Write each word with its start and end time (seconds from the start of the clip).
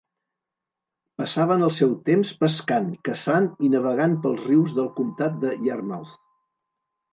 Passaven 1.21 1.65
el 1.67 1.71
seu 1.79 1.93
temps 2.07 2.31
pescant, 2.39 2.89
caçant 3.11 3.51
i 3.69 3.71
navegant 3.75 4.17
pels 4.25 4.43
rius 4.49 4.75
del 4.81 4.91
comtat 4.99 5.39
de 5.47 5.55
Yarmouth. 5.69 6.19